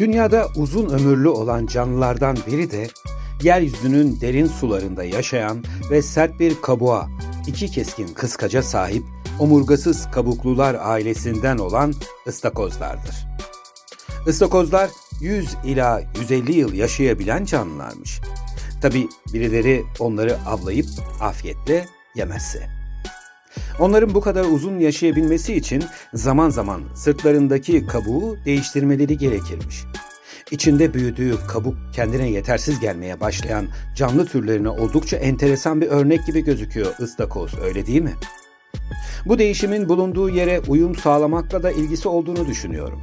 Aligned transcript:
Dünyada 0.00 0.48
uzun 0.56 0.88
ömürlü 0.88 1.28
olan 1.28 1.66
canlılardan 1.66 2.36
biri 2.46 2.70
de 2.70 2.88
yeryüzünün 3.42 4.20
derin 4.20 4.46
sularında 4.46 5.04
yaşayan 5.04 5.64
ve 5.90 6.02
sert 6.02 6.40
bir 6.40 6.62
kabuğa, 6.62 7.08
iki 7.46 7.70
keskin 7.70 8.08
kıskaca 8.08 8.62
sahip 8.62 9.02
omurgasız 9.38 10.10
kabuklular 10.10 10.76
ailesinden 10.80 11.58
olan 11.58 11.94
ıstakozlardır. 12.26 13.26
Istakozlar 14.26 14.90
100 15.20 15.56
ila 15.64 16.02
150 16.20 16.52
yıl 16.52 16.72
yaşayabilen 16.72 17.44
canlılarmış. 17.44 18.20
Tabi 18.82 19.08
birileri 19.32 19.82
onları 19.98 20.38
avlayıp 20.46 20.86
afiyetle 21.20 21.86
yemezse. 22.14 22.79
Onların 23.78 24.14
bu 24.14 24.20
kadar 24.20 24.44
uzun 24.44 24.78
yaşayabilmesi 24.78 25.54
için 25.54 25.84
zaman 26.14 26.50
zaman 26.50 26.82
sırtlarındaki 26.94 27.86
kabuğu 27.86 28.36
değiştirmeleri 28.44 29.18
gerekirmiş. 29.18 29.84
İçinde 30.50 30.94
büyüdüğü 30.94 31.34
kabuk 31.48 31.76
kendine 31.92 32.30
yetersiz 32.30 32.80
gelmeye 32.80 33.20
başlayan 33.20 33.66
canlı 33.96 34.26
türlerine 34.26 34.68
oldukça 34.68 35.16
enteresan 35.16 35.80
bir 35.80 35.86
örnek 35.86 36.26
gibi 36.26 36.44
gözüküyor 36.44 36.94
ıstakoz 37.00 37.58
öyle 37.58 37.86
değil 37.86 38.02
mi? 38.02 38.14
Bu 39.26 39.38
değişimin 39.38 39.88
bulunduğu 39.88 40.28
yere 40.28 40.60
uyum 40.68 40.94
sağlamakla 40.94 41.62
da 41.62 41.70
ilgisi 41.70 42.08
olduğunu 42.08 42.46
düşünüyorum. 42.46 43.02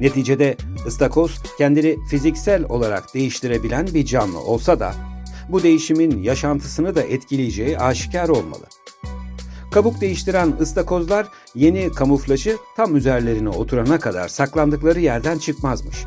Neticede 0.00 0.56
ıstakoz 0.86 1.42
kendini 1.58 1.96
fiziksel 2.10 2.64
olarak 2.64 3.14
değiştirebilen 3.14 3.86
bir 3.86 4.04
canlı 4.04 4.40
olsa 4.40 4.80
da 4.80 4.94
bu 5.48 5.62
değişimin 5.62 6.22
yaşantısını 6.22 6.94
da 6.94 7.02
etkileyeceği 7.02 7.78
aşikar 7.78 8.28
olmalı. 8.28 8.66
Kabuk 9.70 10.00
değiştiren 10.00 10.52
ıstakozlar 10.60 11.26
yeni 11.54 11.92
kamuflajı 11.92 12.56
tam 12.76 12.96
üzerlerine 12.96 13.48
oturana 13.48 13.98
kadar 13.98 14.28
saklandıkları 14.28 15.00
yerden 15.00 15.38
çıkmazmış. 15.38 16.04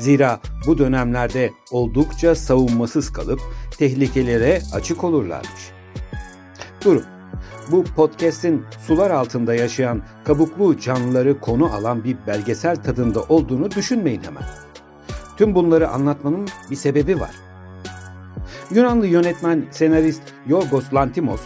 Zira 0.00 0.40
bu 0.66 0.78
dönemlerde 0.78 1.50
oldukça 1.70 2.34
savunmasız 2.34 3.12
kalıp 3.12 3.40
tehlikelere 3.78 4.62
açık 4.72 5.04
olurlarmış. 5.04 5.70
Durun, 6.84 7.04
bu 7.70 7.84
podcast'in 7.84 8.64
sular 8.86 9.10
altında 9.10 9.54
yaşayan 9.54 10.02
kabuklu 10.24 10.78
canlıları 10.78 11.40
konu 11.40 11.74
alan 11.74 12.04
bir 12.04 12.16
belgesel 12.26 12.76
tadında 12.76 13.22
olduğunu 13.22 13.70
düşünmeyin 13.70 14.22
hemen. 14.22 14.44
Tüm 15.36 15.54
bunları 15.54 15.88
anlatmanın 15.88 16.48
bir 16.70 16.76
sebebi 16.76 17.20
var. 17.20 17.34
Yunanlı 18.70 19.06
yönetmen 19.06 19.66
senarist 19.70 20.22
Yorgos 20.46 20.94
Lantimos 20.94 21.40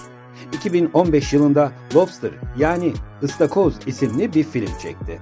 2015 0.53 1.33
yılında 1.33 1.73
Lobster 1.95 2.31
yani 2.59 2.93
Istakoz 3.23 3.75
isimli 3.87 4.35
bir 4.35 4.45
film 4.45 4.79
çekti. 4.83 5.21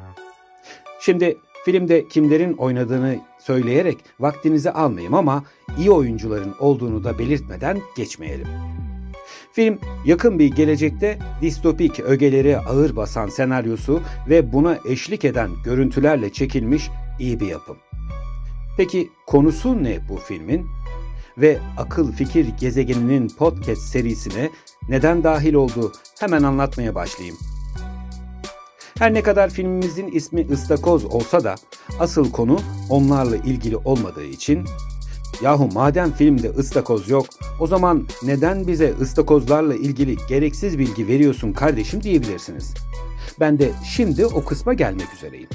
Şimdi 1.00 1.38
filmde 1.64 2.08
kimlerin 2.08 2.52
oynadığını 2.52 3.18
söyleyerek 3.38 3.98
vaktinizi 4.20 4.70
almayayım 4.70 5.14
ama 5.14 5.44
iyi 5.78 5.90
oyuncuların 5.90 6.54
olduğunu 6.60 7.04
da 7.04 7.18
belirtmeden 7.18 7.80
geçmeyelim. 7.96 8.46
Film 9.52 9.78
yakın 10.04 10.38
bir 10.38 10.50
gelecekte 10.50 11.18
distopik 11.42 12.00
ögeleri 12.00 12.58
ağır 12.58 12.96
basan 12.96 13.28
senaryosu 13.28 14.00
ve 14.28 14.52
buna 14.52 14.78
eşlik 14.88 15.24
eden 15.24 15.50
görüntülerle 15.64 16.32
çekilmiş 16.32 16.90
iyi 17.20 17.40
bir 17.40 17.46
yapım. 17.46 17.76
Peki 18.76 19.10
konusu 19.26 19.84
ne 19.84 20.08
bu 20.08 20.16
filmin? 20.16 20.66
Ve 21.38 21.58
Akıl 21.78 22.12
Fikir 22.12 22.46
Gezegeninin 22.60 23.28
podcast 23.28 23.82
serisine 23.82 24.50
neden 24.88 25.24
dahil 25.24 25.54
oldu 25.54 25.92
hemen 26.20 26.42
anlatmaya 26.42 26.94
başlayayım. 26.94 27.38
Her 28.98 29.14
ne 29.14 29.22
kadar 29.22 29.50
filmimizin 29.50 30.08
ismi 30.08 30.40
Istakoz 30.40 31.04
olsa 31.04 31.44
da 31.44 31.54
asıl 31.98 32.32
konu 32.32 32.60
onlarla 32.90 33.36
ilgili 33.36 33.76
olmadığı 33.76 34.24
için 34.24 34.64
Yahu 35.42 35.68
madem 35.72 36.12
filmde 36.12 36.50
ıstakoz 36.50 37.08
yok, 37.08 37.26
o 37.60 37.66
zaman 37.66 38.08
neden 38.22 38.66
bize 38.66 38.94
ıstakozlarla 39.00 39.74
ilgili 39.74 40.16
gereksiz 40.28 40.78
bilgi 40.78 41.06
veriyorsun 41.06 41.52
kardeşim 41.52 42.02
diyebilirsiniz. 42.02 42.74
Ben 43.40 43.58
de 43.58 43.72
şimdi 43.84 44.26
o 44.26 44.44
kısma 44.44 44.74
gelmek 44.74 45.14
üzereyim. 45.14 45.48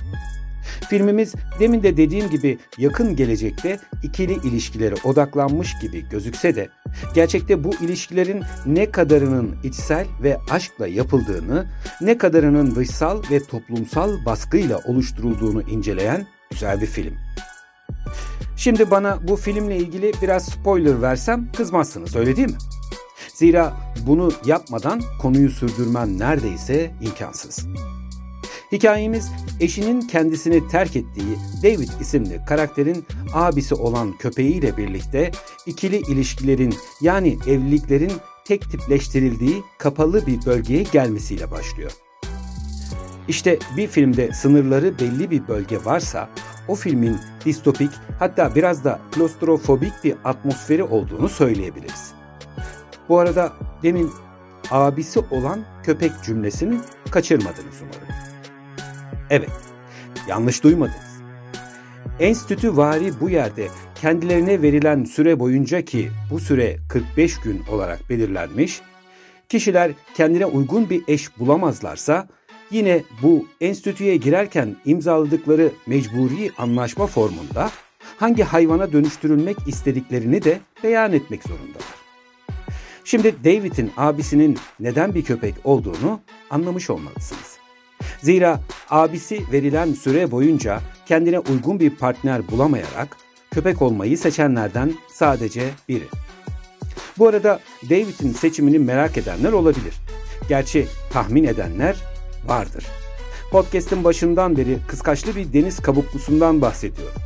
Filmimiz 0.89 1.35
demin 1.59 1.83
de 1.83 1.97
dediğim 1.97 2.29
gibi 2.29 2.57
yakın 2.77 3.15
gelecekte 3.15 3.79
ikili 4.03 4.33
ilişkilere 4.33 4.95
odaklanmış 5.03 5.79
gibi 5.81 6.09
gözükse 6.09 6.55
de 6.55 6.69
gerçekte 7.15 7.63
bu 7.63 7.75
ilişkilerin 7.81 8.43
ne 8.65 8.91
kadarının 8.91 9.55
içsel 9.63 10.05
ve 10.23 10.37
aşkla 10.49 10.87
yapıldığını, 10.87 11.65
ne 12.01 12.17
kadarının 12.17 12.75
dışsal 12.75 13.23
ve 13.31 13.43
toplumsal 13.43 14.25
baskıyla 14.25 14.79
oluşturulduğunu 14.87 15.61
inceleyen 15.61 16.27
güzel 16.51 16.81
bir 16.81 16.85
film. 16.85 17.13
Şimdi 18.57 18.91
bana 18.91 19.27
bu 19.27 19.35
filmle 19.35 19.77
ilgili 19.77 20.11
biraz 20.21 20.45
spoiler 20.45 21.01
versem 21.01 21.51
kızmazsınız 21.57 22.15
öyle 22.15 22.35
değil 22.35 22.47
mi? 22.47 22.57
Zira 23.33 23.73
bunu 24.07 24.31
yapmadan 24.45 25.01
konuyu 25.21 25.49
sürdürmem 25.49 26.19
neredeyse 26.19 26.91
imkansız. 27.01 27.67
Hikayemiz 28.71 29.31
eşinin 29.59 30.01
kendisini 30.01 30.67
terk 30.67 30.95
ettiği 30.95 31.37
David 31.63 31.89
isimli 32.01 32.41
karakterin 32.47 33.05
abisi 33.33 33.75
olan 33.75 34.17
köpeğiyle 34.17 34.77
birlikte 34.77 35.31
ikili 35.65 35.97
ilişkilerin 35.97 36.75
yani 37.01 37.37
evliliklerin 37.47 38.11
tek 38.45 38.71
tipleştirildiği 38.71 39.63
kapalı 39.77 40.27
bir 40.27 40.45
bölgeye 40.45 40.83
gelmesiyle 40.83 41.51
başlıyor. 41.51 41.91
İşte 43.27 43.59
bir 43.77 43.87
filmde 43.87 44.33
sınırları 44.33 44.99
belli 44.99 45.31
bir 45.31 45.47
bölge 45.47 45.85
varsa 45.85 46.29
o 46.67 46.75
filmin 46.75 47.17
distopik 47.45 47.91
hatta 48.19 48.55
biraz 48.55 48.83
da 48.83 48.99
klostrofobik 49.11 49.93
bir 50.03 50.15
atmosferi 50.23 50.83
olduğunu 50.83 51.29
söyleyebiliriz. 51.29 52.11
Bu 53.09 53.19
arada 53.19 53.53
demin 53.83 54.11
abisi 54.71 55.19
olan 55.19 55.65
köpek 55.83 56.11
cümlesini 56.25 56.77
kaçırmadınız 57.11 57.81
umarım. 57.81 58.26
Evet, 59.29 59.51
yanlış 60.27 60.63
duymadınız. 60.63 61.17
Enstitü 62.19 62.77
vari 62.77 63.19
bu 63.21 63.29
yerde 63.29 63.67
kendilerine 64.01 64.61
verilen 64.61 65.03
süre 65.03 65.39
boyunca 65.39 65.81
ki 65.81 66.09
bu 66.31 66.39
süre 66.39 66.77
45 66.89 67.39
gün 67.39 67.63
olarak 67.71 68.09
belirlenmiş, 68.09 68.81
kişiler 69.49 69.91
kendine 70.15 70.45
uygun 70.45 70.89
bir 70.89 71.03
eş 71.07 71.39
bulamazlarsa 71.39 72.27
Yine 72.71 73.03
bu 73.21 73.45
enstitüye 73.61 74.17
girerken 74.17 74.75
imzaladıkları 74.85 75.71
mecburi 75.87 76.51
anlaşma 76.57 77.07
formunda 77.07 77.71
hangi 78.17 78.43
hayvana 78.43 78.91
dönüştürülmek 78.91 79.57
istediklerini 79.67 80.43
de 80.43 80.59
beyan 80.83 81.13
etmek 81.13 81.43
zorundalar. 81.43 81.97
Şimdi 83.03 83.35
David'in 83.43 83.91
abisinin 83.97 84.57
neden 84.79 85.15
bir 85.15 85.23
köpek 85.23 85.55
olduğunu 85.63 86.19
anlamış 86.49 86.89
olmalısınız. 86.89 87.56
Zira 88.21 88.59
abisi 88.89 89.41
verilen 89.51 89.93
süre 89.93 90.31
boyunca 90.31 90.81
kendine 91.05 91.39
uygun 91.39 91.79
bir 91.79 91.89
partner 91.89 92.51
bulamayarak 92.51 93.17
köpek 93.51 93.81
olmayı 93.81 94.17
seçenlerden 94.17 94.93
sadece 95.13 95.69
biri. 95.89 96.07
Bu 97.17 97.27
arada 97.27 97.59
David'in 97.89 98.33
seçimini 98.33 98.79
merak 98.79 99.17
edenler 99.17 99.51
olabilir. 99.51 99.93
Gerçi 100.49 100.87
tahmin 101.11 101.43
edenler 101.43 101.95
vardır. 102.47 102.85
Podcast'ın 103.51 104.03
başından 104.03 104.57
beri 104.57 104.77
kıskaçlı 104.87 105.35
bir 105.35 105.53
deniz 105.53 105.79
kabuklusundan 105.79 106.61
bahsediyorum. 106.61 107.21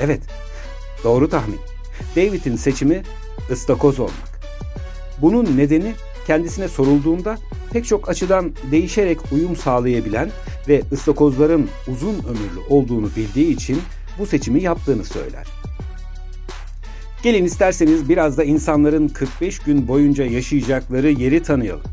Evet, 0.00 0.20
doğru 1.04 1.28
tahmin. 1.28 1.60
David'in 2.16 2.56
seçimi 2.56 3.02
ıstakoz 3.50 4.00
olmak. 4.00 4.40
Bunun 5.22 5.56
nedeni 5.56 5.94
kendisine 6.26 6.68
sorulduğunda 6.68 7.38
pek 7.72 7.86
çok 7.86 8.08
açıdan 8.08 8.52
değişerek 8.70 9.18
uyum 9.32 9.56
sağlayabilen 9.56 10.30
ve 10.68 10.82
ıstakozların 10.92 11.68
uzun 11.88 12.14
ömürlü 12.14 12.60
olduğunu 12.68 13.10
bildiği 13.16 13.54
için 13.54 13.82
bu 14.18 14.26
seçimi 14.26 14.62
yaptığını 14.62 15.04
söyler. 15.04 15.46
Gelin 17.22 17.44
isterseniz 17.44 18.08
biraz 18.08 18.38
da 18.38 18.44
insanların 18.44 19.08
45 19.08 19.58
gün 19.58 19.88
boyunca 19.88 20.24
yaşayacakları 20.24 21.10
yeri 21.10 21.42
tanıyalım. 21.42 21.84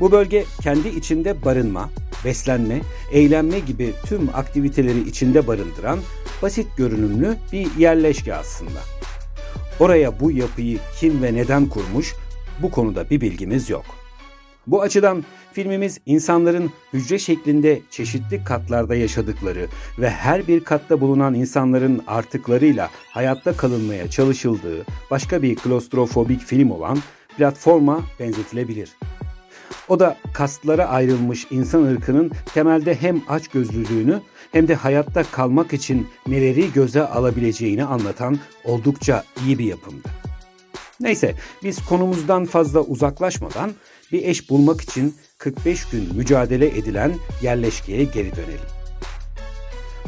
Bu 0.00 0.12
bölge 0.12 0.44
kendi 0.62 0.88
içinde 0.88 1.44
barınma, 1.44 1.90
beslenme, 2.24 2.80
eğlenme 3.12 3.58
gibi 3.58 3.92
tüm 4.06 4.28
aktiviteleri 4.34 5.08
içinde 5.08 5.46
barındıran 5.46 5.98
basit 6.42 6.66
görünümlü 6.76 7.36
bir 7.52 7.76
yerleşke 7.78 8.34
aslında. 8.34 8.80
Oraya 9.80 10.20
bu 10.20 10.30
yapıyı 10.30 10.78
kim 11.00 11.22
ve 11.22 11.34
neden 11.34 11.66
kurmuş 11.66 12.14
bu 12.62 12.70
konuda 12.70 13.10
bir 13.10 13.20
bilgimiz 13.20 13.70
yok. 13.70 13.84
Bu 14.66 14.82
açıdan 14.82 15.24
filmimiz 15.52 16.00
insanların 16.06 16.70
hücre 16.92 17.18
şeklinde 17.18 17.80
çeşitli 17.90 18.44
katlarda 18.44 18.94
yaşadıkları 18.94 19.66
ve 19.98 20.10
her 20.10 20.48
bir 20.48 20.64
katta 20.64 21.00
bulunan 21.00 21.34
insanların 21.34 22.02
artıklarıyla 22.06 22.90
hayatta 23.10 23.56
kalınmaya 23.56 24.10
çalışıldığı 24.10 24.84
başka 25.10 25.42
bir 25.42 25.56
klostrofobik 25.56 26.40
film 26.40 26.70
olan 26.70 26.98
platforma 27.36 28.00
benzetilebilir. 28.20 28.90
O 29.88 30.00
da 30.00 30.16
kastlara 30.34 30.86
ayrılmış 30.86 31.46
insan 31.50 31.82
ırkının 31.82 32.32
temelde 32.54 32.94
hem 32.94 33.22
aç 33.28 33.48
gözlülüğünü 33.48 34.20
hem 34.52 34.68
de 34.68 34.74
hayatta 34.74 35.22
kalmak 35.22 35.72
için 35.72 36.06
neleri 36.26 36.72
göze 36.72 37.06
alabileceğini 37.06 37.84
anlatan 37.84 38.38
oldukça 38.64 39.24
iyi 39.46 39.58
bir 39.58 39.64
yapımdı. 39.64 40.25
Neyse 41.00 41.34
biz 41.62 41.84
konumuzdan 41.84 42.44
fazla 42.44 42.80
uzaklaşmadan 42.80 43.70
bir 44.12 44.22
eş 44.22 44.50
bulmak 44.50 44.80
için 44.80 45.14
45 45.38 45.84
gün 45.84 46.16
mücadele 46.16 46.66
edilen 46.66 47.12
yerleşkeye 47.42 48.04
geri 48.04 48.36
dönelim. 48.36 48.66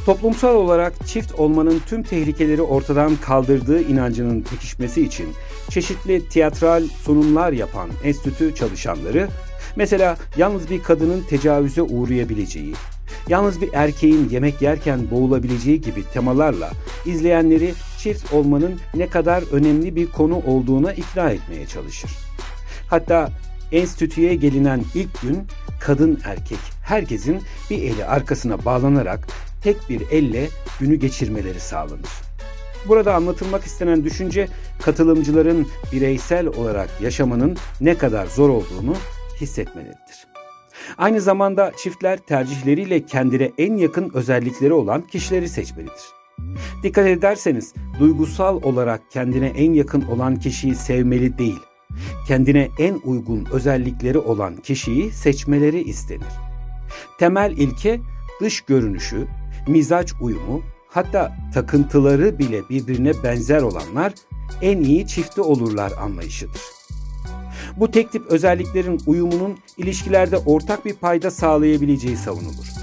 Toplumsal 0.07 0.55
olarak 0.55 0.93
çift 1.07 1.35
olmanın 1.35 1.81
tüm 1.87 2.03
tehlikeleri 2.03 2.63
ortadan 2.63 3.17
kaldırdığı 3.17 3.83
inancının 3.83 4.43
pekişmesi 4.43 5.03
için 5.03 5.27
çeşitli 5.71 6.29
tiyatral 6.29 6.83
sunumlar 7.05 7.53
yapan 7.53 7.91
enstitü 8.05 8.55
çalışanları, 8.55 9.29
mesela 9.77 10.17
yalnız 10.37 10.71
bir 10.71 10.83
kadının 10.83 11.23
tecavüze 11.23 11.83
uğrayabileceği, 11.83 12.75
yalnız 13.29 13.61
bir 13.61 13.69
erkeğin 13.73 14.29
yemek 14.29 14.63
yerken 14.63 15.11
boğulabileceği 15.11 15.81
gibi 15.81 16.05
temalarla 16.13 16.71
izleyenleri 17.07 17.75
çift 17.99 18.33
olmanın 18.33 18.81
ne 18.95 19.07
kadar 19.07 19.43
önemli 19.53 19.97
bir 19.97 20.07
konu 20.07 20.43
olduğuna 20.47 20.93
ikna 20.93 21.31
etmeye 21.31 21.67
çalışır. 21.67 22.11
Hatta 22.91 23.31
enstitüye 23.73 24.35
gelinen 24.35 24.85
ilk 24.95 25.23
gün 25.23 25.39
kadın 25.81 26.21
erkek 26.25 26.59
herkesin 26.85 27.43
bir 27.71 27.83
eli 27.83 28.05
arkasına 28.05 28.65
bağlanarak 28.65 29.27
tek 29.63 29.77
bir 29.89 30.01
elle 30.11 30.49
günü 30.81 30.95
geçirmeleri 30.95 31.61
sağlanır. 31.61 32.11
Burada 32.89 33.15
anlatılmak 33.15 33.65
istenen 33.65 34.05
düşünce 34.05 34.49
katılımcıların 34.83 35.67
bireysel 35.93 36.47
olarak 36.47 37.01
yaşamanın 37.01 37.57
ne 37.81 37.99
kadar 37.99 38.27
zor 38.27 38.49
olduğunu 38.49 38.97
hissetmeleridir. 39.41 40.29
Aynı 40.99 41.21
zamanda 41.21 41.73
çiftler 41.83 42.19
tercihleriyle 42.19 43.07
kendine 43.07 43.53
en 43.59 43.77
yakın 43.77 44.11
özellikleri 44.15 44.73
olan 44.73 45.07
kişileri 45.07 45.49
seçmelidir. 45.49 46.18
Dikkat 46.83 47.07
ederseniz 47.07 47.75
duygusal 48.01 48.63
olarak 48.63 49.11
kendine 49.11 49.47
en 49.47 49.73
yakın 49.73 50.03
olan 50.03 50.37
kişiyi 50.37 50.75
sevmeli 50.75 51.39
değil, 51.39 51.61
kendine 52.27 52.69
en 52.79 53.01
uygun 53.05 53.47
özellikleri 53.53 54.19
olan 54.19 54.57
kişiyi 54.57 55.13
seçmeleri 55.13 55.83
istenir. 55.83 56.27
Temel 57.19 57.51
ilke 57.57 58.01
dış 58.41 58.61
görünüşü, 58.61 59.27
mizaç 59.69 60.13
uyumu, 60.21 60.63
hatta 60.89 61.37
takıntıları 61.55 62.39
bile 62.39 62.69
birbirine 62.71 63.13
benzer 63.23 63.63
olanlar 63.63 64.13
en 64.63 64.79
iyi 64.79 65.07
çifti 65.07 65.41
olurlar 65.41 65.93
anlayışıdır. 66.01 66.61
Bu 67.77 67.91
tek 67.91 68.13
tip 68.13 68.27
özelliklerin 68.27 69.01
uyumunun 69.07 69.59
ilişkilerde 69.77 70.37
ortak 70.37 70.85
bir 70.85 70.95
payda 70.95 71.31
sağlayabileceği 71.31 72.17
savunulur. 72.17 72.78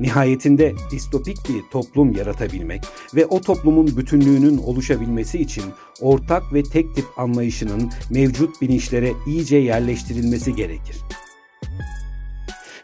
Nihayetinde 0.00 0.74
distopik 0.90 1.36
bir 1.48 1.62
toplum 1.70 2.12
yaratabilmek 2.12 2.84
ve 3.14 3.26
o 3.26 3.40
toplumun 3.40 3.96
bütünlüğünün 3.96 4.58
oluşabilmesi 4.58 5.38
için 5.38 5.64
ortak 6.00 6.54
ve 6.54 6.62
tek 6.62 6.94
tip 6.94 7.04
anlayışının 7.16 7.90
mevcut 8.10 8.62
bilinçlere 8.62 9.12
iyice 9.26 9.56
yerleştirilmesi 9.56 10.54
gerekir. 10.54 10.96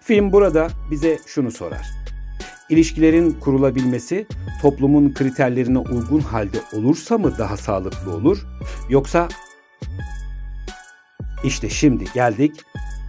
Film 0.00 0.32
burada 0.32 0.68
bize 0.90 1.18
şunu 1.26 1.50
sorar. 1.50 1.86
İlişkilerin 2.70 3.30
kurulabilmesi 3.30 4.26
toplumun 4.62 5.14
kriterlerine 5.14 5.78
uygun 5.78 6.20
halde 6.20 6.58
olursa 6.72 7.18
mı 7.18 7.38
daha 7.38 7.56
sağlıklı 7.56 8.14
olur 8.14 8.46
yoksa 8.88 9.28
işte 11.44 11.68
şimdi 11.68 12.04
geldik 12.14 12.52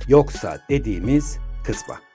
yoksa 0.07 0.59
dediğimiz 0.69 1.37
kısma. 1.65 2.06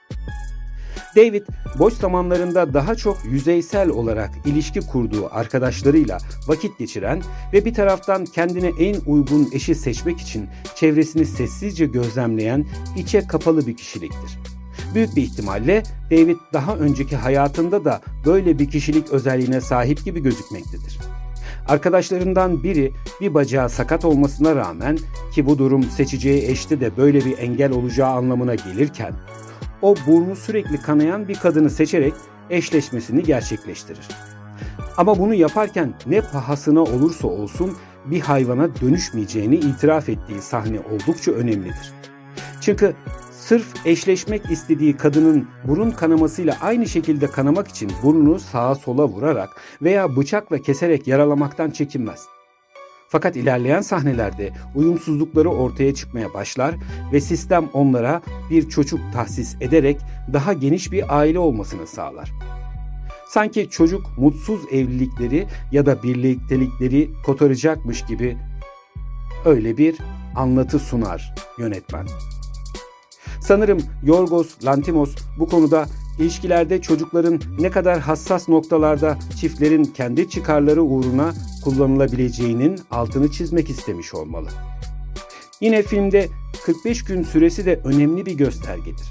David 1.15 1.43
boş 1.79 1.93
zamanlarında 1.93 2.73
daha 2.73 2.95
çok 2.95 3.17
yüzeysel 3.25 3.89
olarak 3.89 4.31
ilişki 4.45 4.79
kurduğu 4.81 5.29
arkadaşlarıyla 5.31 6.17
vakit 6.47 6.79
geçiren 6.79 7.21
ve 7.53 7.65
bir 7.65 7.73
taraftan 7.73 8.25
kendine 8.25 8.71
en 8.79 8.95
uygun 9.05 9.49
eşi 9.53 9.75
seçmek 9.75 10.19
için 10.19 10.47
çevresini 10.75 11.25
sessizce 11.25 11.85
gözlemleyen 11.85 12.65
içe 12.97 13.27
kapalı 13.27 13.67
bir 13.67 13.77
kişiliktir. 13.77 14.39
Büyük 14.95 15.15
bir 15.15 15.21
ihtimalle 15.21 15.83
David 16.11 16.37
daha 16.53 16.75
önceki 16.75 17.15
hayatında 17.15 17.85
da 17.85 18.01
böyle 18.25 18.59
bir 18.59 18.69
kişilik 18.69 19.09
özelliğine 19.09 19.61
sahip 19.61 20.05
gibi 20.05 20.23
gözükmektedir. 20.23 20.99
Arkadaşlarından 21.67 22.63
biri 22.63 22.91
bir 23.21 23.33
bacağı 23.33 23.69
sakat 23.69 24.05
olmasına 24.05 24.55
rağmen 24.55 24.97
ki 25.33 25.45
bu 25.45 25.57
durum 25.57 25.83
seçeceği 25.83 26.51
eşte 26.51 26.79
de 26.79 26.97
böyle 26.97 27.25
bir 27.25 27.37
engel 27.37 27.71
olacağı 27.71 28.09
anlamına 28.09 28.55
gelirken 28.55 29.13
o 29.83 29.95
burnu 30.07 30.35
sürekli 30.35 30.81
kanayan 30.81 31.27
bir 31.27 31.35
kadını 31.35 31.69
seçerek 31.69 32.13
eşleşmesini 32.49 33.23
gerçekleştirir. 33.23 34.07
Ama 34.97 35.19
bunu 35.19 35.33
yaparken 35.33 35.93
ne 36.05 36.21
pahasına 36.21 36.81
olursa 36.81 37.27
olsun 37.27 37.77
bir 38.05 38.19
hayvana 38.19 38.75
dönüşmeyeceğini 38.81 39.55
itiraf 39.55 40.09
ettiği 40.09 40.41
sahne 40.41 40.79
oldukça 40.79 41.31
önemlidir. 41.31 41.93
Çünkü 42.61 42.93
sırf 43.31 43.85
eşleşmek 43.85 44.51
istediği 44.51 44.97
kadının 44.97 45.47
burun 45.67 45.91
kanamasıyla 45.91 46.57
aynı 46.61 46.87
şekilde 46.87 47.27
kanamak 47.27 47.67
için 47.67 47.91
burnunu 48.03 48.39
sağa 48.39 48.75
sola 48.75 49.07
vurarak 49.07 49.49
veya 49.81 50.15
bıçakla 50.15 50.61
keserek 50.61 51.07
yaralamaktan 51.07 51.71
çekinmez. 51.71 52.25
Fakat 53.13 53.35
ilerleyen 53.35 53.81
sahnelerde 53.81 54.51
uyumsuzlukları 54.75 55.49
ortaya 55.49 55.93
çıkmaya 55.93 56.33
başlar 56.33 56.75
ve 57.11 57.21
sistem 57.21 57.69
onlara 57.73 58.21
bir 58.49 58.69
çocuk 58.69 58.99
tahsis 59.13 59.55
ederek 59.61 59.97
daha 60.33 60.53
geniş 60.53 60.91
bir 60.91 61.17
aile 61.17 61.39
olmasını 61.39 61.87
sağlar. 61.87 62.31
Sanki 63.29 63.69
çocuk 63.69 64.17
mutsuz 64.17 64.61
evlilikleri 64.71 65.47
ya 65.71 65.85
da 65.85 66.03
birliktelikleri 66.03 67.09
kotaracakmış 67.25 68.05
gibi 68.05 68.37
öyle 69.45 69.77
bir 69.77 69.97
anlatı 70.35 70.79
sunar 70.79 71.35
yönetmen. 71.57 72.07
Sanırım 73.41 73.79
Yorgos 74.03 74.65
Lantimos 74.65 75.15
bu 75.39 75.49
konuda 75.49 75.85
ilişkilerde 76.19 76.81
çocukların 76.81 77.41
ne 77.59 77.71
kadar 77.71 77.99
hassas 77.99 78.49
noktalarda 78.49 79.17
çiftlerin 79.39 79.83
kendi 79.83 80.29
çıkarları 80.29 80.81
uğruna 80.83 81.33
kullanılabileceğinin 81.63 82.79
altını 82.91 83.31
çizmek 83.31 83.69
istemiş 83.69 84.13
olmalı. 84.13 84.49
Yine 85.61 85.83
filmde 85.83 86.27
45 86.65 87.03
gün 87.03 87.23
süresi 87.23 87.65
de 87.65 87.79
önemli 87.83 88.25
bir 88.25 88.37
göstergedir. 88.37 89.07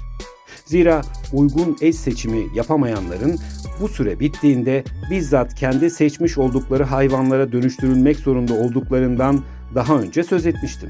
Zira 0.65 1.01
uygun 1.33 1.77
eş 1.81 1.95
seçimi 1.95 2.45
yapamayanların 2.55 3.39
bu 3.81 3.87
süre 3.87 4.19
bittiğinde 4.19 4.83
bizzat 5.11 5.55
kendi 5.55 5.89
seçmiş 5.89 6.37
oldukları 6.37 6.83
hayvanlara 6.83 7.51
dönüştürülmek 7.51 8.17
zorunda 8.17 8.53
olduklarından 8.53 9.43
daha 9.75 9.99
önce 9.99 10.23
söz 10.23 10.45
etmiştim. 10.45 10.89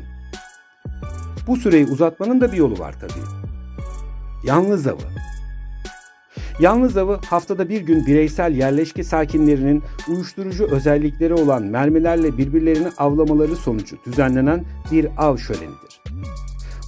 Bu 1.48 1.58
süreyi 1.58 1.86
uzatmanın 1.86 2.42
da 2.42 2.52
bir 2.52 2.58
yolu 2.58 2.80
var 2.80 2.96
tabii. 3.00 3.26
Yalnız 4.44 4.88
avı. 4.88 5.02
Yalnız 6.60 6.98
avı 6.98 7.20
haftada 7.30 7.70
bir 7.70 7.82
gün 7.82 8.06
bireysel 8.06 8.56
yerleşke 8.56 9.04
sakinlerinin 9.04 9.84
uyuşturucu 10.10 10.68
özellikleri 10.72 11.34
olan 11.34 11.64
mermilerle 11.64 12.38
birbirlerini 12.38 12.88
avlamaları 12.98 13.56
sonucu 13.56 13.98
düzenlenen 14.06 14.66
bir 14.92 15.08
av 15.18 15.38
şölenidir. 15.38 16.04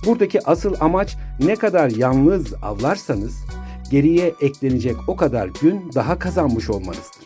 Buradaki 0.05 0.47
asıl 0.47 0.75
amaç 0.79 1.17
ne 1.39 1.55
kadar 1.55 1.89
yalnız 1.89 2.53
avlarsanız 2.61 3.45
geriye 3.91 4.33
eklenecek 4.41 4.95
o 5.07 5.15
kadar 5.15 5.49
gün 5.61 5.91
daha 5.95 6.19
kazanmış 6.19 6.69
olmanızdır. 6.69 7.25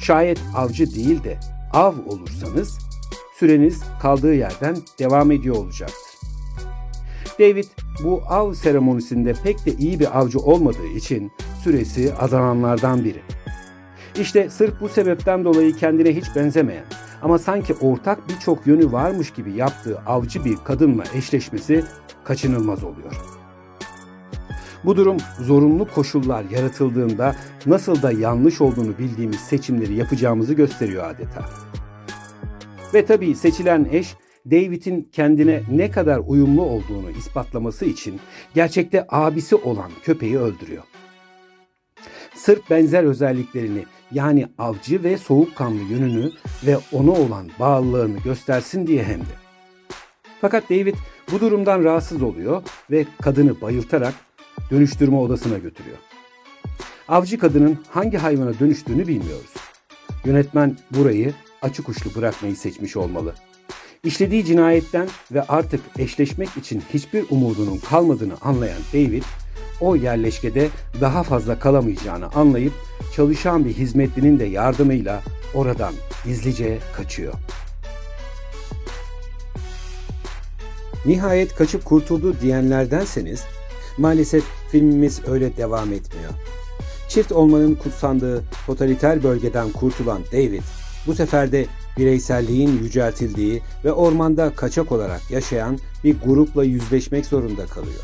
Şayet 0.00 0.38
avcı 0.56 0.94
değil 0.94 1.24
de 1.24 1.38
av 1.72 1.94
olursanız 2.06 2.78
süreniz 3.38 3.82
kaldığı 4.02 4.34
yerden 4.34 4.76
devam 4.98 5.30
ediyor 5.30 5.56
olacaktır. 5.56 6.10
David 7.40 7.64
bu 8.04 8.22
av 8.28 8.52
seremonisinde 8.52 9.34
pek 9.44 9.66
de 9.66 9.72
iyi 9.72 10.00
bir 10.00 10.18
avcı 10.18 10.38
olmadığı 10.38 10.86
için 10.86 11.32
süresi 11.62 12.14
azananlardan 12.14 13.04
biri. 13.04 13.22
İşte 14.20 14.50
sırf 14.50 14.80
bu 14.80 14.88
sebepten 14.88 15.44
dolayı 15.44 15.76
kendine 15.76 16.16
hiç 16.16 16.24
benzemeyen 16.36 16.84
ama 17.22 17.38
sanki 17.38 17.74
ortak 17.74 18.28
birçok 18.28 18.66
yönü 18.66 18.92
varmış 18.92 19.30
gibi 19.30 19.52
yaptığı 19.52 19.98
avcı 19.98 20.44
bir 20.44 20.56
kadınla 20.64 21.04
eşleşmesi 21.14 21.84
kaçınılmaz 22.24 22.84
oluyor. 22.84 23.16
Bu 24.84 24.96
durum 24.96 25.16
zorunlu 25.40 25.88
koşullar 25.94 26.44
yaratıldığında 26.50 27.36
nasıl 27.66 28.02
da 28.02 28.12
yanlış 28.12 28.60
olduğunu 28.60 28.98
bildiğimiz 28.98 29.40
seçimleri 29.40 29.94
yapacağımızı 29.94 30.54
gösteriyor 30.54 31.10
adeta. 31.10 31.44
Ve 32.94 33.06
tabii 33.06 33.34
seçilen 33.34 33.88
eş 33.92 34.16
David'in 34.46 35.08
kendine 35.12 35.62
ne 35.70 35.90
kadar 35.90 36.20
uyumlu 36.26 36.62
olduğunu 36.62 37.10
ispatlaması 37.18 37.84
için 37.84 38.20
gerçekte 38.54 39.06
abisi 39.08 39.56
olan 39.56 39.90
köpeği 40.02 40.38
öldürüyor. 40.38 40.82
Sırf 42.44 42.70
benzer 42.70 43.04
özelliklerini 43.04 43.84
yani 44.12 44.46
avcı 44.58 45.02
ve 45.02 45.18
soğukkanlı 45.18 45.80
yönünü 45.80 46.30
ve 46.66 46.76
ona 46.92 47.10
olan 47.10 47.50
bağlılığını 47.58 48.18
göstersin 48.18 48.86
diye 48.86 49.04
hem 49.04 49.20
de. 49.20 49.34
Fakat 50.40 50.70
David 50.70 50.94
Bu 51.32 51.40
durumdan 51.40 51.84
rahatsız 51.84 52.22
oluyor 52.22 52.62
ve 52.90 53.06
kadını 53.22 53.60
bayıltarak 53.60 54.14
dönüştürme 54.70 55.16
odasına 55.16 55.58
götürüyor. 55.58 55.96
Avcı 57.08 57.38
kadının 57.38 57.78
hangi 57.88 58.18
hayvana 58.18 58.58
dönüştüğünü 58.58 59.08
bilmiyoruz. 59.08 59.54
Yönetmen 60.24 60.76
burayı 60.90 61.34
açık 61.62 61.88
uçlu 61.88 62.14
bırakmayı 62.14 62.56
seçmiş 62.56 62.96
olmalı. 62.96 63.34
İşlediği 64.04 64.44
cinayetten 64.44 65.08
ve 65.32 65.42
artık 65.42 65.80
eşleşmek 65.98 66.56
için 66.56 66.82
hiçbir 66.94 67.24
umudunun 67.30 67.78
kalmadığını 67.78 68.34
anlayan 68.42 68.80
David, 68.92 69.22
o 69.80 69.96
yerleşkede 69.96 70.68
daha 71.00 71.22
fazla 71.22 71.58
kalamayacağını 71.58 72.30
anlayıp 72.30 72.72
çalışan 73.16 73.64
bir 73.64 73.72
hizmetlinin 73.74 74.38
de 74.38 74.44
yardımıyla 74.44 75.22
oradan 75.54 75.94
gizlice 76.24 76.78
kaçıyor. 76.96 77.34
Nihayet 81.06 81.54
kaçıp 81.54 81.84
kurtuldu 81.84 82.40
diyenlerdenseniz 82.40 83.44
maalesef 83.98 84.44
filmimiz 84.70 85.20
öyle 85.28 85.56
devam 85.56 85.92
etmiyor. 85.92 86.30
Çift 87.08 87.32
olmanın 87.32 87.74
kutsandığı 87.74 88.44
totaliter 88.66 89.22
bölgeden 89.22 89.70
kurtulan 89.72 90.22
David 90.32 90.62
bu 91.06 91.14
sefer 91.14 91.52
de 91.52 91.66
bireyselliğin 91.98 92.82
yüceltildiği 92.82 93.62
ve 93.84 93.92
ormanda 93.92 94.52
kaçak 94.56 94.92
olarak 94.92 95.30
yaşayan 95.30 95.78
bir 96.04 96.20
grupla 96.20 96.64
yüzleşmek 96.64 97.26
zorunda 97.26 97.66
kalıyor. 97.66 98.02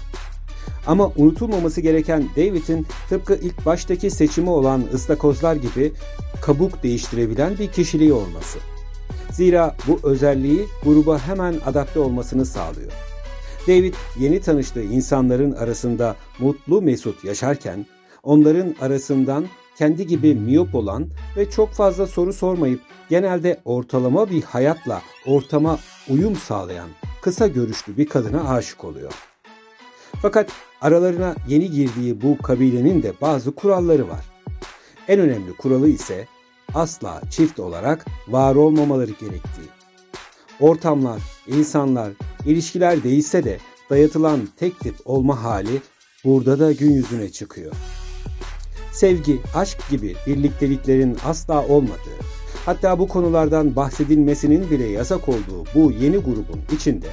Ama 0.86 1.12
unutulmaması 1.16 1.80
gereken 1.80 2.24
David'in 2.36 2.86
tıpkı 3.08 3.34
ilk 3.34 3.66
baştaki 3.66 4.10
seçimi 4.10 4.50
olan 4.50 4.82
ıstakozlar 4.94 5.56
gibi 5.56 5.92
kabuk 6.42 6.82
değiştirebilen 6.82 7.58
bir 7.58 7.72
kişiliği 7.72 8.12
olması. 8.12 8.58
Zira 9.30 9.76
bu 9.86 10.00
özelliği 10.02 10.66
gruba 10.84 11.18
hemen 11.18 11.54
adapte 11.66 12.00
olmasını 12.00 12.46
sağlıyor. 12.46 12.92
David 13.68 13.94
yeni 14.18 14.40
tanıştığı 14.40 14.82
insanların 14.82 15.52
arasında 15.52 16.16
mutlu 16.38 16.82
mesut 16.82 17.24
yaşarken 17.24 17.86
onların 18.22 18.74
arasından 18.80 19.44
kendi 19.78 20.06
gibi 20.06 20.34
miyop 20.34 20.74
olan 20.74 21.08
ve 21.36 21.50
çok 21.50 21.72
fazla 21.72 22.06
soru 22.06 22.32
sormayıp 22.32 22.80
genelde 23.08 23.60
ortalama 23.64 24.30
bir 24.30 24.42
hayatla 24.42 25.02
ortama 25.26 25.78
uyum 26.08 26.36
sağlayan 26.36 26.88
kısa 27.22 27.46
görüşlü 27.46 27.96
bir 27.96 28.08
kadına 28.08 28.48
aşık 28.48 28.84
oluyor. 28.84 29.12
Fakat 30.22 30.52
aralarına 30.80 31.34
yeni 31.48 31.70
girdiği 31.70 32.22
bu 32.22 32.38
kabilenin 32.38 33.02
de 33.02 33.12
bazı 33.20 33.54
kuralları 33.54 34.08
var. 34.08 34.24
En 35.08 35.20
önemli 35.20 35.52
kuralı 35.52 35.88
ise 35.88 36.26
asla 36.74 37.20
çift 37.30 37.60
olarak 37.60 38.04
var 38.28 38.54
olmamaları 38.54 39.10
gerektiği. 39.10 39.68
Ortamlar, 40.60 41.22
insanlar, 41.46 42.12
ilişkiler 42.46 43.02
değişse 43.02 43.44
de 43.44 43.58
dayatılan 43.90 44.48
tek 44.56 44.80
tip 44.80 44.94
olma 45.04 45.42
hali 45.42 45.82
burada 46.24 46.58
da 46.58 46.72
gün 46.72 46.92
yüzüne 46.92 47.28
çıkıyor. 47.28 47.72
Sevgi, 48.92 49.40
aşk 49.54 49.90
gibi 49.90 50.16
birlikteliklerin 50.26 51.16
asla 51.24 51.66
olmadığı, 51.66 52.18
hatta 52.66 52.98
bu 52.98 53.08
konulardan 53.08 53.76
bahsedilmesinin 53.76 54.70
bile 54.70 54.86
yasak 54.86 55.28
olduğu 55.28 55.64
bu 55.74 55.92
yeni 55.92 56.16
grubun 56.16 56.60
içinde 56.76 57.06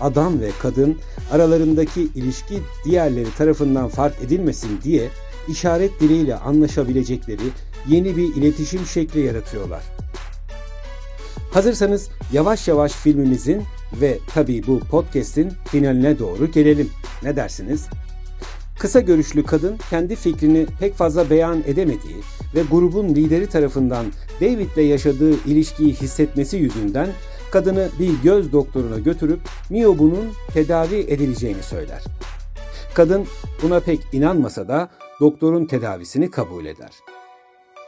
adam 0.00 0.40
ve 0.40 0.50
kadın 0.62 0.96
aralarındaki 1.32 2.02
ilişki 2.14 2.58
diğerleri 2.84 3.34
tarafından 3.38 3.88
fark 3.88 4.22
edilmesin 4.22 4.80
diye 4.84 5.08
işaret 5.48 6.00
diliyle 6.00 6.36
anlaşabilecekleri 6.36 7.48
yeni 7.88 8.16
bir 8.16 8.36
iletişim 8.36 8.86
şekli 8.86 9.20
yaratıyorlar. 9.20 9.82
Hazırsanız 11.52 12.08
yavaş 12.32 12.68
yavaş 12.68 12.92
filmimizin 12.92 13.62
ve 14.00 14.18
tabii 14.34 14.66
bu 14.66 14.80
podcast'in 14.80 15.52
finaline 15.70 16.18
doğru 16.18 16.50
gelelim. 16.50 16.90
Ne 17.22 17.36
dersiniz? 17.36 17.86
Kısa 18.78 19.00
görüşlü 19.00 19.44
kadın 19.44 19.76
kendi 19.90 20.16
fikrini 20.16 20.66
pek 20.80 20.94
fazla 20.94 21.30
beyan 21.30 21.62
edemediği 21.66 22.16
ve 22.54 22.62
grubun 22.70 23.08
lideri 23.08 23.46
tarafından 23.46 24.06
David'le 24.40 24.88
yaşadığı 24.88 25.44
ilişkiyi 25.46 25.94
hissetmesi 25.94 26.56
yüzünden 26.56 27.08
kadını 27.52 27.88
bir 27.98 28.22
göz 28.22 28.52
doktoruna 28.52 28.98
götürüp 28.98 29.40
miyobunun 29.70 30.32
tedavi 30.52 30.96
edileceğini 30.96 31.62
söyler. 31.62 32.04
Kadın 32.94 33.26
buna 33.62 33.80
pek 33.80 34.00
inanmasa 34.12 34.68
da 34.68 34.90
doktorun 35.20 35.64
tedavisini 35.64 36.30
kabul 36.30 36.64
eder. 36.64 36.90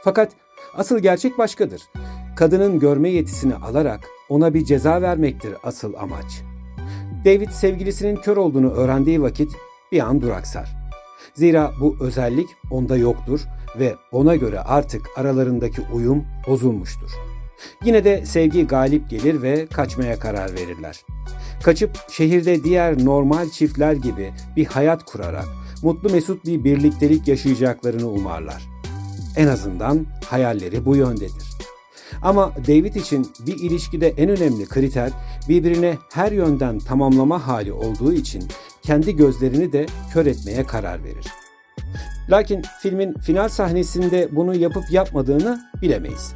Fakat 0.05 0.33
asıl 0.75 0.99
gerçek 0.99 1.39
başkadır. 1.39 1.83
Kadının 2.37 2.79
görme 2.79 3.11
yetisini 3.11 3.55
alarak 3.55 4.01
ona 4.29 4.55
bir 4.55 4.65
ceza 4.65 5.03
vermektir 5.03 5.55
asıl 5.63 5.95
amaç. 5.95 6.43
David 7.25 7.51
sevgilisinin 7.51 8.17
kör 8.17 8.37
olduğunu 8.37 8.71
öğrendiği 8.71 9.23
vakit 9.23 9.53
bir 9.93 10.01
an 10.01 10.23
duraksar. 10.23 10.77
Zira 11.35 11.73
bu 11.81 11.97
özellik 12.01 12.49
onda 12.71 12.97
yoktur 12.97 13.41
ve 13.79 13.95
ona 14.13 14.37
göre 14.37 14.61
artık 14.61 15.03
aralarındaki 15.17 15.83
uyum 15.93 16.25
bozulmuştur. 16.47 17.30
Yine 17.85 18.05
de 18.05 18.27
sevgi 18.27 18.67
galip 18.67 19.11
gelir 19.11 19.43
ve 19.43 19.67
kaçmaya 19.67 20.19
karar 20.19 20.55
verirler. 20.55 21.05
Kaçıp 21.63 21.91
şehirde 22.11 22.65
diğer 22.65 23.05
normal 23.05 23.49
çiftler 23.51 23.93
gibi 23.93 24.33
bir 24.57 24.67
hayat 24.67 25.05
kurarak 25.05 25.47
mutlu 25.83 26.11
mesut 26.11 26.45
bir 26.45 26.65
birliktelik 26.65 27.29
yaşayacaklarını 27.29 28.09
umarlar. 28.09 28.63
En 29.37 29.47
azından 29.47 30.07
hayalleri 30.27 30.85
bu 30.85 30.97
yöndedir. 30.97 31.51
Ama 32.23 32.53
David 32.69 32.95
için 32.95 33.33
bir 33.47 33.59
ilişkide 33.59 34.09
en 34.09 34.29
önemli 34.29 34.67
kriter 34.67 35.11
birbirine 35.49 35.99
her 36.13 36.33
yönden 36.33 36.79
tamamlama 36.79 37.47
hali 37.47 37.73
olduğu 37.73 38.13
için 38.13 38.49
kendi 38.83 39.17
gözlerini 39.17 39.73
de 39.73 39.87
kör 40.13 40.27
etmeye 40.27 40.67
karar 40.67 41.05
verir. 41.05 41.27
Lakin 42.31 42.63
filmin 42.83 43.15
final 43.15 43.49
sahnesinde 43.49 44.29
bunu 44.33 44.55
yapıp 44.55 44.85
yapmadığını 44.91 45.61
bilemeyiz. 45.83 46.35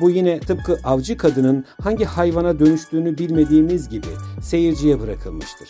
Bu 0.00 0.10
yine 0.10 0.40
tıpkı 0.40 0.78
avcı 0.84 1.16
kadının 1.16 1.64
hangi 1.80 2.04
hayvana 2.04 2.58
dönüştüğünü 2.58 3.18
bilmediğimiz 3.18 3.88
gibi 3.88 4.06
seyirciye 4.42 5.00
bırakılmıştır. 5.00 5.68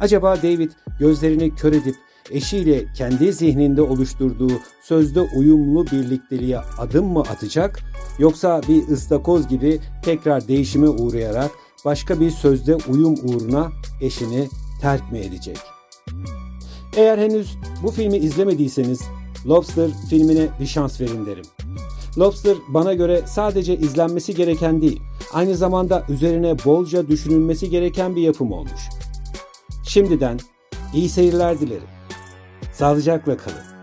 Acaba 0.00 0.36
David 0.36 0.70
gözlerini 0.98 1.54
kör 1.54 1.72
edip 1.72 1.96
eşiyle 2.30 2.84
kendi 2.96 3.32
zihninde 3.32 3.82
oluşturduğu 3.82 4.52
sözde 4.82 5.20
uyumlu 5.20 5.86
birlikteliğe 5.86 6.58
adım 6.78 7.06
mı 7.06 7.20
atacak 7.20 7.80
yoksa 8.18 8.60
bir 8.68 8.88
ıstakoz 8.88 9.48
gibi 9.48 9.80
tekrar 10.02 10.48
değişime 10.48 10.88
uğrayarak 10.88 11.50
başka 11.84 12.20
bir 12.20 12.30
sözde 12.30 12.76
uyum 12.88 13.14
uğruna 13.14 13.68
eşini 14.00 14.48
terk 14.80 15.12
mi 15.12 15.18
edecek? 15.18 15.58
Eğer 16.96 17.18
henüz 17.18 17.56
bu 17.82 17.90
filmi 17.90 18.16
izlemediyseniz 18.16 19.00
Lobster 19.46 19.90
filmine 20.10 20.48
bir 20.60 20.66
şans 20.66 21.00
verin 21.00 21.26
derim. 21.26 21.44
Lobster 22.18 22.56
bana 22.68 22.94
göre 22.94 23.22
sadece 23.26 23.76
izlenmesi 23.76 24.34
gereken 24.34 24.82
değil, 24.82 25.00
aynı 25.32 25.54
zamanda 25.54 26.04
üzerine 26.08 26.56
bolca 26.64 27.08
düşünülmesi 27.08 27.70
gereken 27.70 28.16
bir 28.16 28.22
yapım 28.22 28.52
olmuş. 28.52 28.88
Şimdiden 29.84 30.38
iyi 30.94 31.08
seyirler 31.08 31.60
dilerim. 31.60 31.88
Sağlıcakla 32.72 33.36
kalın. 33.36 33.77